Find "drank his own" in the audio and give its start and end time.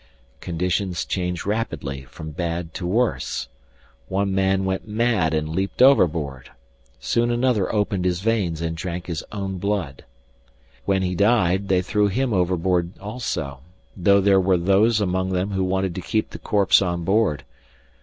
8.75-9.59